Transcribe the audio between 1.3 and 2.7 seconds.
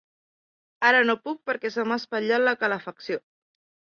perquè se m'ha espatllat la